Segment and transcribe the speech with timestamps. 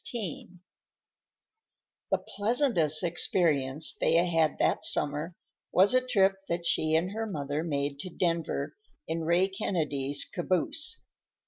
[0.03, 0.57] XVI
[2.09, 5.35] The pleasantest experience Thea had that summer
[5.71, 8.73] was a trip that she and her mother made to Denver
[9.07, 11.05] in Ray Kennedy's caboose.